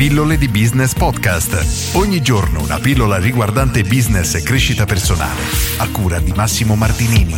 Pillole 0.00 0.38
di 0.38 0.48
Business 0.48 0.94
Podcast. 0.94 1.94
Ogni 1.94 2.22
giorno 2.22 2.62
una 2.62 2.78
pillola 2.78 3.18
riguardante 3.18 3.82
business 3.82 4.34
e 4.34 4.42
crescita 4.42 4.86
personale. 4.86 5.42
A 5.76 5.90
cura 5.90 6.18
di 6.20 6.32
Massimo 6.32 6.74
Martinini. 6.74 7.36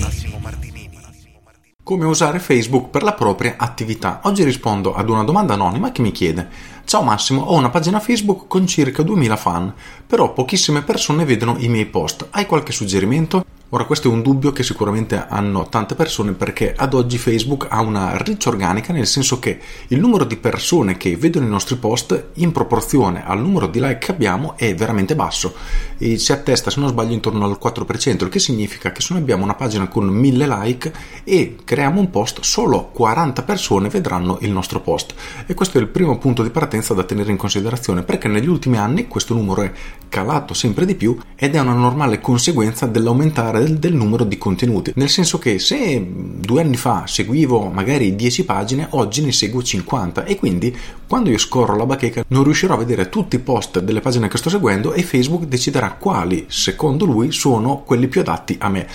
Come 1.82 2.04
usare 2.04 2.38
Facebook 2.38 2.90
per 2.90 3.02
la 3.02 3.14
propria 3.14 3.56
attività? 3.58 4.20
Oggi 4.26 4.44
rispondo 4.44 4.94
ad 4.94 5.08
una 5.10 5.24
domanda 5.24 5.54
anonima 5.54 5.90
che 5.90 6.02
mi 6.02 6.12
chiede 6.12 6.48
Ciao 6.84 7.02
Massimo, 7.02 7.40
ho 7.40 7.56
una 7.56 7.70
pagina 7.70 7.98
Facebook 7.98 8.46
con 8.46 8.64
circa 8.68 9.02
2000 9.02 9.36
fan, 9.36 9.74
però 10.06 10.32
pochissime 10.32 10.82
persone 10.82 11.24
vedono 11.24 11.56
i 11.58 11.66
miei 11.66 11.86
post. 11.86 12.28
Hai 12.30 12.46
qualche 12.46 12.70
suggerimento? 12.70 13.44
Ora 13.74 13.84
questo 13.84 14.10
è 14.10 14.12
un 14.12 14.20
dubbio 14.20 14.52
che 14.52 14.62
sicuramente 14.62 15.24
hanno 15.26 15.66
tante 15.66 15.94
persone 15.94 16.32
perché 16.32 16.74
ad 16.76 16.92
oggi 16.92 17.16
Facebook 17.16 17.68
ha 17.70 17.80
una 17.80 18.18
reach 18.18 18.44
organica 18.44 18.92
nel 18.92 19.06
senso 19.06 19.38
che 19.38 19.58
il 19.88 19.98
numero 19.98 20.24
di 20.24 20.36
persone 20.36 20.98
che 20.98 21.16
vedono 21.16 21.46
i 21.46 21.48
nostri 21.48 21.76
post 21.76 22.32
in 22.34 22.52
proporzione 22.52 23.24
al 23.24 23.40
numero 23.40 23.66
di 23.68 23.80
like 23.80 23.96
che 23.96 24.10
abbiamo 24.10 24.58
è 24.58 24.74
veramente 24.74 25.14
basso. 25.14 25.54
E 25.96 26.18
si 26.18 26.32
attesta 26.32 26.68
se 26.68 26.80
non 26.80 26.90
sbaglio 26.90 27.14
intorno 27.14 27.46
al 27.46 27.58
4% 27.58 28.24
il 28.24 28.28
che 28.28 28.38
significa 28.40 28.92
che 28.92 29.00
se 29.00 29.14
noi 29.14 29.22
abbiamo 29.22 29.44
una 29.44 29.54
pagina 29.54 29.88
con 29.88 30.04
1000 30.04 30.46
like 30.46 30.92
e 31.24 31.56
creiamo 31.64 31.98
un 31.98 32.10
post 32.10 32.40
solo 32.42 32.90
40 32.92 33.42
persone 33.42 33.88
vedranno 33.88 34.36
il 34.42 34.50
nostro 34.50 34.80
post. 34.80 35.14
E 35.46 35.54
questo 35.54 35.78
è 35.78 35.80
il 35.80 35.88
primo 35.88 36.18
punto 36.18 36.42
di 36.42 36.50
partenza 36.50 36.92
da 36.92 37.04
tenere 37.04 37.30
in 37.30 37.38
considerazione 37.38 38.02
perché 38.02 38.28
negli 38.28 38.48
ultimi 38.48 38.76
anni 38.76 39.08
questo 39.08 39.32
numero 39.32 39.62
è 39.62 39.72
calato 40.10 40.52
sempre 40.52 40.84
di 40.84 40.94
più 40.94 41.16
ed 41.34 41.54
è 41.54 41.58
una 41.58 41.72
normale 41.72 42.20
conseguenza 42.20 42.84
dell'aumentare 42.84 43.60
del, 43.62 43.78
del, 43.78 43.94
numero 43.94 44.24
di 44.24 44.38
contenuti. 44.38 44.92
Nel 44.96 45.08
senso 45.08 45.38
che 45.38 45.58
se 45.58 46.04
due 46.06 46.60
anni 46.60 46.76
fa 46.76 47.04
seguivo 47.06 47.70
magari 47.70 48.14
10 48.14 48.44
pagine, 48.44 48.86
oggi 48.90 49.24
ne 49.24 49.32
seguo 49.32 49.62
50 49.62 50.24
e 50.24 50.36
quindi 50.36 50.76
quando 51.06 51.30
io 51.30 51.38
scorro 51.38 51.76
la 51.76 51.86
bacheca 51.86 52.24
non 52.28 52.44
riuscirò 52.44 52.74
a 52.74 52.78
vedere 52.78 53.08
tutti 53.08 53.36
i 53.36 53.38
post 53.38 53.80
delle 53.80 54.00
pagine 54.00 54.28
che 54.28 54.38
sto 54.38 54.48
seguendo 54.48 54.92
e 54.92 55.02
Facebook 55.02 55.44
deciderà 55.44 55.92
quali, 55.92 56.46
secondo 56.48 57.04
lui, 57.04 57.32
sono 57.32 57.82
quelli 57.82 58.08
più 58.08 58.20
adatti 58.20 58.56
a 58.58 58.68
me. 58.68 58.88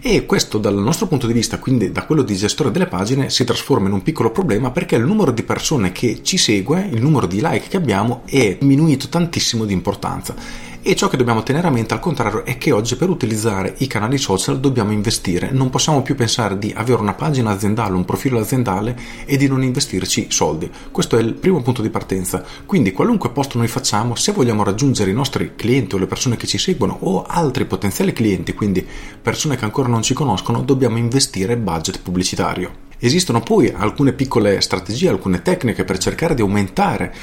E 0.00 0.24
questo 0.24 0.58
dal 0.58 0.76
nostro 0.76 1.06
punto 1.06 1.26
di 1.26 1.32
vista, 1.32 1.58
quindi 1.58 1.90
da 1.90 2.04
quello 2.04 2.22
di 2.22 2.36
gestore 2.36 2.70
delle 2.70 2.86
pagine, 2.86 3.30
si 3.30 3.44
trasforma 3.44 3.88
in 3.88 3.94
un 3.94 4.02
piccolo 4.02 4.30
problema 4.30 4.70
perché 4.70 4.96
il 4.96 5.04
numero 5.04 5.32
di 5.32 5.42
persone 5.42 5.92
che 5.92 6.20
ci 6.22 6.38
segue, 6.38 6.88
il 6.90 7.02
numero 7.02 7.26
di 7.26 7.40
like 7.42 7.68
che 7.68 7.76
abbiamo 7.76 8.22
è 8.24 8.56
diminuito 8.58 9.08
tantissimo 9.08 9.64
di 9.64 9.72
importanza 9.72 10.72
e 10.86 10.94
ciò 10.94 11.08
che 11.08 11.16
dobbiamo 11.16 11.42
tenere 11.42 11.66
a 11.66 11.70
mente 11.70 11.94
al 11.94 12.00
contrario 12.00 12.44
è 12.44 12.58
che 12.58 12.70
oggi 12.70 12.96
per 12.96 13.08
utilizzare 13.08 13.74
i 13.78 13.86
canali 13.86 14.18
social 14.18 14.60
dobbiamo 14.60 14.92
investire, 14.92 15.50
non 15.50 15.70
possiamo 15.70 16.02
più 16.02 16.14
pensare 16.14 16.58
di 16.58 16.74
avere 16.76 17.00
una 17.00 17.14
pagina 17.14 17.52
aziendale, 17.52 17.94
un 17.94 18.04
profilo 18.04 18.38
aziendale 18.38 18.94
e 19.24 19.38
di 19.38 19.48
non 19.48 19.62
investirci 19.62 20.26
soldi. 20.28 20.70
Questo 20.90 21.16
è 21.16 21.22
il 21.22 21.32
primo 21.32 21.62
punto 21.62 21.80
di 21.80 21.88
partenza. 21.88 22.44
Quindi 22.66 22.92
qualunque 22.92 23.30
posto 23.30 23.56
noi 23.56 23.66
facciamo, 23.68 24.14
se 24.14 24.32
vogliamo 24.32 24.62
raggiungere 24.62 25.10
i 25.10 25.14
nostri 25.14 25.52
clienti 25.56 25.94
o 25.94 25.98
le 25.98 26.06
persone 26.06 26.36
che 26.36 26.46
ci 26.46 26.58
seguono 26.58 26.98
o 27.00 27.24
altri 27.26 27.64
potenziali 27.64 28.12
clienti, 28.12 28.52
quindi 28.52 28.86
persone 29.22 29.56
che 29.56 29.64
ancora 29.64 29.88
non 29.88 30.02
ci 30.02 30.12
conoscono, 30.12 30.60
dobbiamo 30.60 30.98
investire 30.98 31.56
budget 31.56 32.02
pubblicitario. 32.02 32.82
Esistono 32.98 33.40
poi 33.40 33.72
alcune 33.74 34.12
piccole 34.12 34.60
strategie, 34.60 35.08
alcune 35.08 35.42
tecniche 35.42 35.84
per 35.84 35.98
cercare 35.98 36.34
di 36.34 36.42
aumentare 36.42 37.14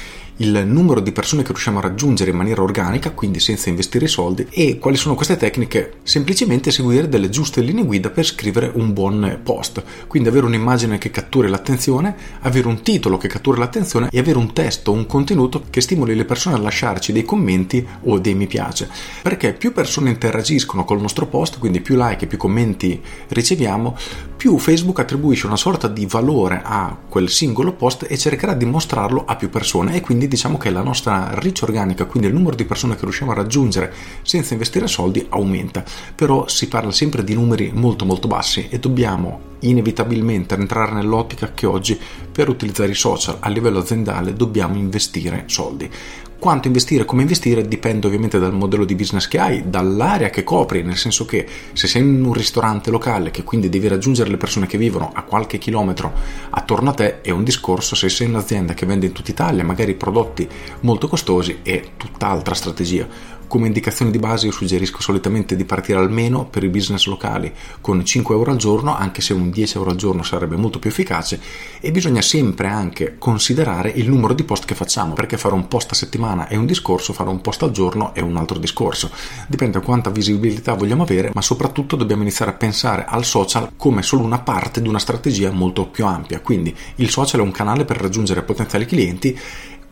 il 0.42 0.66
numero 0.66 0.98
di 0.98 1.12
persone 1.12 1.42
che 1.42 1.52
riusciamo 1.52 1.78
a 1.78 1.82
raggiungere 1.82 2.30
in 2.30 2.36
maniera 2.36 2.62
organica, 2.62 3.12
quindi 3.12 3.38
senza 3.38 3.68
investire 3.68 4.08
soldi. 4.08 4.46
E 4.50 4.78
quali 4.78 4.96
sono 4.96 5.14
queste 5.14 5.36
tecniche? 5.36 5.98
Semplicemente 6.02 6.72
seguire 6.72 7.08
delle 7.08 7.28
giuste 7.28 7.60
linee 7.60 7.84
guida 7.84 8.10
per 8.10 8.24
scrivere 8.24 8.70
un 8.74 8.92
buon 8.92 9.40
post. 9.44 9.82
Quindi 10.08 10.28
avere 10.28 10.46
un'immagine 10.46 10.98
che 10.98 11.10
catturi 11.10 11.48
l'attenzione, 11.48 12.14
avere 12.40 12.66
un 12.66 12.82
titolo 12.82 13.18
che 13.18 13.28
catturi 13.28 13.58
l'attenzione 13.60 14.08
e 14.10 14.18
avere 14.18 14.38
un 14.38 14.52
testo, 14.52 14.90
un 14.90 15.06
contenuto 15.06 15.62
che 15.70 15.80
stimoli 15.80 16.16
le 16.16 16.24
persone 16.24 16.56
a 16.56 16.58
lasciarci 16.58 17.12
dei 17.12 17.24
commenti 17.24 17.86
o 18.02 18.18
dei 18.18 18.34
mi 18.34 18.48
piace. 18.48 18.88
Perché 19.22 19.52
più 19.52 19.72
persone 19.72 20.10
interagiscono 20.10 20.84
col 20.84 21.00
nostro 21.00 21.26
post, 21.26 21.60
quindi 21.60 21.80
più 21.80 21.94
like 21.96 22.24
e 22.24 22.26
più 22.26 22.38
commenti 22.38 23.00
riceviamo, 23.28 23.96
più 24.42 24.58
Facebook 24.58 24.98
attribuisce 24.98 25.46
una 25.46 25.54
sorta 25.54 25.86
di 25.86 26.04
valore 26.04 26.62
a 26.64 26.98
quel 27.08 27.28
singolo 27.28 27.74
post 27.74 28.06
e 28.08 28.18
cercherà 28.18 28.54
di 28.54 28.64
mostrarlo 28.64 29.24
a 29.24 29.36
più 29.36 29.48
persone 29.48 29.94
e 29.94 30.00
quindi 30.00 30.26
diciamo 30.26 30.58
che 30.58 30.70
la 30.70 30.82
nostra 30.82 31.30
reach 31.34 31.60
organica, 31.62 32.06
quindi 32.06 32.26
il 32.26 32.34
numero 32.34 32.56
di 32.56 32.64
persone 32.64 32.96
che 32.96 33.02
riusciamo 33.02 33.30
a 33.30 33.34
raggiungere 33.34 33.94
senza 34.22 34.54
investire 34.54 34.88
soldi 34.88 35.24
aumenta, 35.28 35.84
però 36.16 36.48
si 36.48 36.66
parla 36.66 36.90
sempre 36.90 37.22
di 37.22 37.34
numeri 37.34 37.70
molto 37.72 38.04
molto 38.04 38.26
bassi 38.26 38.66
e 38.68 38.80
dobbiamo 38.80 39.50
inevitabilmente 39.60 40.56
entrare 40.56 40.92
nell'ottica 40.92 41.52
che 41.54 41.66
oggi 41.66 41.96
per 42.32 42.48
utilizzare 42.48 42.90
i 42.90 42.96
social 42.96 43.36
a 43.38 43.48
livello 43.48 43.78
aziendale 43.78 44.34
dobbiamo 44.34 44.74
investire 44.74 45.44
soldi. 45.46 45.88
Quanto 46.42 46.66
investire, 46.66 47.04
come 47.04 47.22
investire 47.22 47.68
dipende 47.68 48.08
ovviamente 48.08 48.40
dal 48.40 48.52
modello 48.52 48.84
di 48.84 48.96
business 48.96 49.28
che 49.28 49.38
hai, 49.38 49.70
dall'area 49.70 50.28
che 50.28 50.42
copri, 50.42 50.82
nel 50.82 50.96
senso 50.96 51.24
che 51.24 51.46
se 51.72 51.86
sei 51.86 52.02
in 52.02 52.24
un 52.24 52.32
ristorante 52.32 52.90
locale 52.90 53.30
che 53.30 53.44
quindi 53.44 53.68
devi 53.68 53.86
raggiungere 53.86 54.28
le 54.28 54.38
persone 54.38 54.66
che 54.66 54.76
vivono 54.76 55.12
a 55.14 55.22
qualche 55.22 55.58
chilometro 55.58 56.12
attorno 56.50 56.90
a 56.90 56.94
te 56.94 57.20
è 57.20 57.30
un 57.30 57.44
discorso, 57.44 57.94
se 57.94 58.08
sei 58.08 58.26
un'azienda 58.26 58.74
che 58.74 58.86
vende 58.86 59.06
in 59.06 59.12
tutta 59.12 59.30
Italia 59.30 59.62
magari 59.62 59.94
prodotti 59.94 60.48
molto 60.80 61.06
costosi 61.06 61.60
è 61.62 61.80
tutt'altra 61.96 62.56
strategia 62.56 63.06
come 63.52 63.66
indicazione 63.66 64.10
di 64.10 64.18
base 64.18 64.46
io 64.46 64.52
suggerisco 64.52 65.02
solitamente 65.02 65.56
di 65.56 65.66
partire 65.66 65.98
almeno 65.98 66.46
per 66.46 66.64
i 66.64 66.70
business 66.70 67.04
locali 67.04 67.52
con 67.82 68.02
5 68.02 68.34
euro 68.34 68.50
al 68.50 68.56
giorno, 68.56 68.96
anche 68.96 69.20
se 69.20 69.34
un 69.34 69.50
10 69.50 69.76
euro 69.76 69.90
al 69.90 69.96
giorno 69.96 70.22
sarebbe 70.22 70.56
molto 70.56 70.78
più 70.78 70.88
efficace 70.88 71.38
e 71.78 71.90
bisogna 71.90 72.22
sempre 72.22 72.68
anche 72.68 73.16
considerare 73.18 73.90
il 73.90 74.08
numero 74.08 74.32
di 74.32 74.44
post 74.44 74.64
che 74.64 74.74
facciamo, 74.74 75.12
perché 75.12 75.36
fare 75.36 75.52
un 75.52 75.68
post 75.68 75.90
a 75.90 75.94
settimana 75.94 76.48
è 76.48 76.56
un 76.56 76.64
discorso, 76.64 77.12
fare 77.12 77.28
un 77.28 77.42
post 77.42 77.62
al 77.62 77.72
giorno 77.72 78.14
è 78.14 78.20
un 78.20 78.38
altro 78.38 78.58
discorso. 78.58 79.10
Dipende 79.46 79.80
da 79.80 79.84
quanta 79.84 80.08
visibilità 80.08 80.72
vogliamo 80.72 81.02
avere, 81.02 81.30
ma 81.34 81.42
soprattutto 81.42 81.94
dobbiamo 81.94 82.22
iniziare 82.22 82.52
a 82.52 82.54
pensare 82.54 83.04
al 83.06 83.26
social 83.26 83.72
come 83.76 84.02
solo 84.02 84.22
una 84.22 84.38
parte 84.38 84.80
di 84.80 84.88
una 84.88 84.98
strategia 84.98 85.50
molto 85.50 85.88
più 85.88 86.06
ampia. 86.06 86.40
Quindi 86.40 86.74
il 86.96 87.10
social 87.10 87.40
è 87.40 87.42
un 87.42 87.52
canale 87.52 87.84
per 87.84 87.98
raggiungere 87.98 88.44
potenziali 88.44 88.86
clienti 88.86 89.38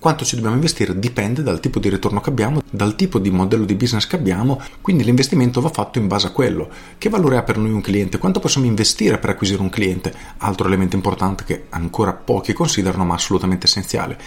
quanto 0.00 0.24
ci 0.24 0.34
dobbiamo 0.34 0.56
investire 0.56 0.98
dipende 0.98 1.42
dal 1.42 1.60
tipo 1.60 1.78
di 1.78 1.90
ritorno 1.90 2.22
che 2.22 2.30
abbiamo, 2.30 2.62
dal 2.70 2.96
tipo 2.96 3.18
di 3.18 3.30
modello 3.30 3.66
di 3.66 3.74
business 3.74 4.06
che 4.06 4.16
abbiamo, 4.16 4.60
quindi 4.80 5.04
l'investimento 5.04 5.60
va 5.60 5.68
fatto 5.68 5.98
in 5.98 6.08
base 6.08 6.28
a 6.28 6.30
quello. 6.30 6.70
Che 6.96 7.10
valore 7.10 7.36
ha 7.36 7.42
per 7.42 7.58
noi 7.58 7.70
un 7.70 7.82
cliente? 7.82 8.16
Quanto 8.16 8.40
possiamo 8.40 8.66
investire 8.66 9.18
per 9.18 9.30
acquisire 9.30 9.60
un 9.60 9.68
cliente? 9.68 10.12
Altro 10.38 10.66
elemento 10.66 10.96
importante 10.96 11.44
che 11.44 11.64
ancora 11.68 12.14
pochi 12.14 12.54
considerano 12.54 13.04
ma 13.04 13.14
assolutamente 13.14 13.66
essenziale. 13.66 14.18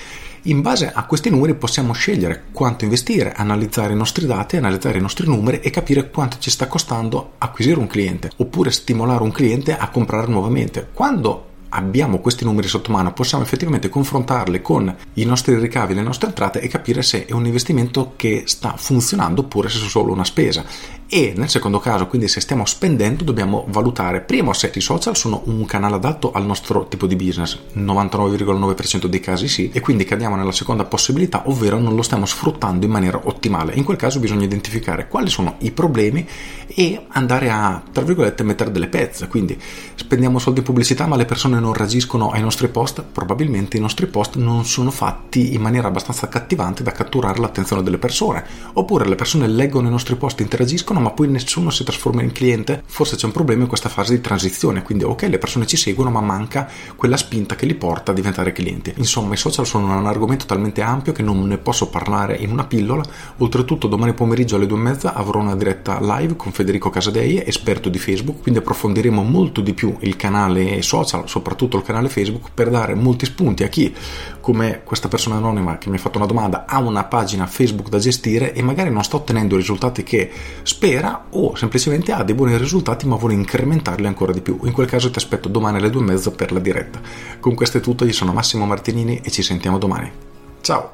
In 0.44 0.62
base 0.62 0.92
a 0.94 1.06
questi 1.06 1.32
numeri 1.32 1.56
possiamo 1.56 1.94
scegliere 1.94 2.44
quanto 2.52 2.84
investire, 2.84 3.32
analizzare 3.32 3.94
i 3.94 3.98
nostri 3.98 4.28
dati, 4.28 4.58
analizzare 4.58 5.00
i 5.00 5.02
nostri 5.02 5.26
numeri 5.26 5.62
e 5.62 5.72
capire 5.72 6.12
quanto 6.12 6.38
ci 6.40 6.52
sta 6.52 6.68
costando 6.68 7.34
acquisire 7.40 7.80
un 7.80 7.88
cliente 7.88 8.30
oppure 8.36 8.70
stimolare 8.70 9.24
un 9.24 9.32
cliente 9.32 9.76
a 9.76 9.90
comprare 9.90 10.28
nuovamente. 10.28 10.90
Quando 10.94 11.52
abbiamo 11.74 12.20
questi 12.20 12.44
numeri 12.44 12.68
sotto 12.68 12.92
mano, 12.92 13.14
possiamo 13.14 13.44
effettivamente 13.44 13.90
confrontarli 13.90 14.62
con 14.62 14.96
i 15.16 15.26
nostri 15.26 15.56
ricavi, 15.56 15.94
le 15.94 16.02
nostre 16.02 16.28
entrate 16.28 16.62
e 16.62 16.68
capire 16.68 17.02
se 17.02 17.26
è 17.26 17.34
un 17.34 17.46
investimento 17.46 18.14
che 18.16 18.44
sta 18.46 18.76
funzionando 18.78 19.42
oppure 19.42 19.70
se 19.70 19.84
è 19.84 19.90
solo 19.90 20.12
una 20.12 20.24
spesa. 20.24 20.64
E 21.08 21.34
nel 21.36 21.50
secondo 21.50 21.80
caso, 21.80 22.08
quindi 22.08 22.28
se 22.28 22.42
stiamo 22.42 22.66
spendendo, 22.66 23.24
dobbiamo 23.24 23.66
valutare 23.68 24.22
prima 24.22 24.54
se 24.54 24.72
i 24.74 24.82
social 24.82 25.16
sono 25.16 25.42
un 25.46 25.64
canale 25.66 25.96
adatto 25.96 26.32
al 26.32 26.46
nostro 26.46 26.88
tipo 26.88 27.06
di 27.06 27.16
business, 27.16 27.60
99,9% 27.76 29.06
dei 29.06 29.20
casi 29.20 29.48
sì, 29.48 29.70
e 29.72 29.80
quindi 29.80 30.06
cadiamo 30.06 30.36
nella 30.36 30.52
seconda 30.52 30.86
possibilità, 30.86 31.44
ovvero 31.46 31.78
non 31.78 31.96
lo 31.96 32.02
stiamo 32.02 32.26
sfruttando 32.26 32.86
in 32.86 32.92
maniera 32.92 33.22
ottimale. 33.24 33.74
In 33.76 33.84
quel 33.84 33.98
caso 33.98 34.20
bisogna 34.20 34.46
identificare 34.46 35.08
quali 35.08 35.30
sono 35.30 35.56
i 35.60 35.72
problemi 35.72 36.28
e 36.68 37.06
andare 37.10 37.52
a, 37.52 37.84
tra 37.92 38.04
virgolette, 38.04 38.44
mettere 38.44 38.72
delle 38.72 38.88
pezze. 38.88 39.28
Quindi 39.28 39.60
spendiamo 39.96 40.40
soldi 40.40 40.60
in 40.60 40.66
pubblicità 40.66 41.06
ma 41.06 41.16
le 41.16 41.26
persone 41.26 41.60
non 41.60 41.74
reagiscono 41.74 42.32
ai 42.32 42.42
nostri 42.42 42.70
post, 42.70 43.04
probabilmente 43.04 43.78
i 43.78 43.80
nostri 43.80 44.08
post 44.08 44.38
non 44.38 44.66
sono 44.66 44.90
fatti 44.90 45.54
in 45.54 45.62
maniera 45.62 45.88
abbastanza 45.88 46.28
cattivante 46.28 46.82
da 46.82 46.92
catturare 46.92 47.40
l'attenzione 47.40 47.84
delle 47.84 48.00
persone. 48.00 48.44
Oppure 48.74 49.08
le 49.08 49.16
persone 49.16 49.48
leggono 49.48 49.88
i 49.88 49.92
nostri 49.92 50.16
post, 50.16 50.40
interagiscono 50.40 51.02
ma 51.04 51.12
poi 51.12 51.28
nessuno 51.28 51.70
si 51.70 51.84
trasforma 51.84 52.22
in 52.22 52.32
cliente, 52.32 52.82
forse 52.86 53.18
c'è 53.18 53.26
un 53.26 53.34
problema 53.34 53.64
in 53.64 53.68
questa 53.68 53.90
fase 53.90 54.16
di 54.16 54.22
transizione, 54.22 54.82
quindi 54.82 55.04
ok 55.04 55.24
le 55.24 55.38
persone 55.38 55.68
ci 55.68 55.76
seguono 55.76 56.10
ma 56.10 56.22
manca 56.22 56.70
quella 56.96 57.18
spinta 57.18 57.56
che 57.56 57.66
li 57.66 57.76
porta 57.76 58.12
a 58.12 58.16
diventare 58.16 58.54
clienti. 58.54 58.94
Insomma 58.96 59.34
i 59.34 59.38
social 59.38 59.66
sono 59.66 59.96
un 59.96 60.08
argomento 60.08 60.46
talmente 60.46 60.82
ampio 60.82 61.12
che 61.12 61.22
non 61.22 61.46
ne 61.46 61.58
posso 61.58 61.90
parlare 61.90 62.38
in 62.38 62.52
una 62.52 62.64
pillola, 62.64 63.04
oltretutto 63.38 63.88
domani 63.88 64.14
pomeriggio 64.14 64.56
alle 64.56 64.66
due 64.66 64.78
e 64.78 64.82
mezza 64.82 65.14
avrò 65.14 65.40
una 65.40 65.56
diretta 65.56 66.00
live 66.00 66.36
con 66.38 66.54
Federico 66.54 66.90
Casadei, 66.90 67.44
esperto 67.46 67.90
di 67.90 68.00
Facebook, 68.00 68.42
quindi 68.42 68.62
approfondiremo 68.62 69.22
molto 69.24 69.60
di 69.60 69.74
più 69.74 69.96
il 70.00 70.16
canale 70.16 70.82
social, 70.82 71.28
soprattutto 71.28 71.76
il 71.76 71.84
canale 71.84 72.08
Facebook, 72.08 72.52
per 72.54 72.70
dare 72.70 72.96
molti 72.96 73.26
spunti 73.26 73.64
a 73.64 73.68
chi, 73.68 73.94
come 74.40 74.82
questa 74.84 75.10
persona 75.10 75.36
anonima 75.36 75.78
che 75.78 75.90
mi 75.90 75.98
ha 75.98 76.00
fatto 76.00 76.18
una 76.18 76.28
domanda, 76.28 76.66
ha 76.66 76.80
una 76.80 77.04
pagina 77.04 77.46
Facebook 77.46 77.90
da 77.90 78.00
gestire 78.00 78.54
e 78.54 78.62
magari 78.62 78.90
non 78.90 79.04
sta 79.04 79.18
ottenendo 79.18 79.56
i 79.56 79.58
risultati 79.58 80.04
che 80.04 80.32
spera 80.64 80.83
spera 80.84 81.28
o 81.30 81.56
semplicemente 81.56 82.12
ha 82.12 82.24
dei 82.24 82.36
buoni 82.36 82.58
risultati 82.58 83.08
ma 83.08 83.16
vuole 83.16 83.36
incrementarli 83.36 84.06
ancora 84.06 84.34
di 84.34 84.42
più. 84.42 84.60
In 84.64 84.74
quel 84.74 84.86
caso 84.86 85.10
ti 85.10 85.18
aspetto 85.18 85.48
domani 85.48 85.78
alle 85.78 85.90
due 85.90 86.02
e 86.02 86.06
mezza 86.08 86.32
per 86.32 86.52
la 86.52 86.60
diretta. 86.60 87.00
Con 87.40 87.56
questo 87.56 87.78
è 87.78 87.80
tutto, 87.80 88.04
io 88.04 88.12
sono 88.12 88.34
Massimo 88.34 88.66
Martinini 88.66 89.22
e 89.24 89.32
ci 89.32 89.44
sentiamo 89.44 89.78
domani. 89.78 90.12
Ciao! 90.60 90.92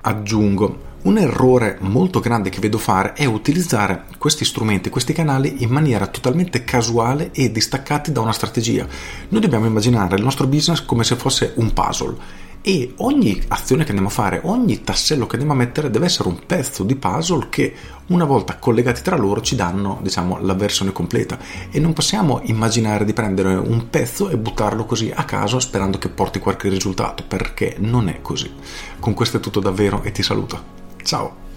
Aggiungo, 0.00 0.78
un 1.02 1.18
errore 1.18 1.76
molto 1.80 2.18
grande 2.18 2.48
che 2.48 2.60
vedo 2.60 2.78
fare 2.78 3.12
è 3.12 3.26
utilizzare 3.26 4.06
questi 4.16 4.46
strumenti, 4.46 4.88
questi 4.88 5.12
canali 5.12 5.62
in 5.62 5.68
maniera 5.68 6.06
totalmente 6.06 6.64
casuale 6.64 7.30
e 7.32 7.52
distaccati 7.52 8.10
da 8.10 8.22
una 8.22 8.32
strategia. 8.32 8.86
Noi 9.28 9.40
dobbiamo 9.42 9.66
immaginare 9.66 10.16
il 10.16 10.22
nostro 10.22 10.46
business 10.46 10.82
come 10.86 11.04
se 11.04 11.16
fosse 11.16 11.52
un 11.56 11.74
puzzle 11.74 12.48
e 12.62 12.92
ogni 12.98 13.42
azione 13.48 13.84
che 13.84 13.88
andiamo 13.88 14.10
a 14.10 14.12
fare, 14.12 14.40
ogni 14.44 14.82
tassello 14.82 15.26
che 15.26 15.32
andiamo 15.32 15.54
a 15.54 15.56
mettere 15.56 15.90
deve 15.90 16.06
essere 16.06 16.28
un 16.28 16.40
pezzo 16.46 16.82
di 16.84 16.94
puzzle 16.94 17.48
che 17.48 17.74
una 18.08 18.24
volta 18.24 18.56
collegati 18.58 19.02
tra 19.02 19.16
loro 19.16 19.40
ci 19.40 19.56
danno, 19.56 19.98
diciamo, 20.02 20.38
la 20.40 20.54
versione 20.54 20.92
completa 20.92 21.38
e 21.70 21.78
non 21.80 21.92
possiamo 21.92 22.40
immaginare 22.44 23.04
di 23.04 23.12
prendere 23.12 23.54
un 23.54 23.88
pezzo 23.88 24.28
e 24.28 24.36
buttarlo 24.36 24.84
così 24.84 25.10
a 25.14 25.24
caso 25.24 25.60
sperando 25.60 25.98
che 25.98 26.08
porti 26.08 26.38
qualche 26.38 26.68
risultato, 26.68 27.24
perché 27.26 27.76
non 27.78 28.08
è 28.08 28.20
così. 28.20 28.52
Con 28.98 29.14
questo 29.14 29.38
è 29.38 29.40
tutto 29.40 29.60
davvero 29.60 30.02
e 30.02 30.12
ti 30.12 30.22
saluto. 30.22 30.78
Ciao! 31.02 31.49